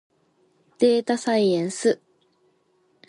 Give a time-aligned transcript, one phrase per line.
[0.79, 2.01] でーたさいえんす。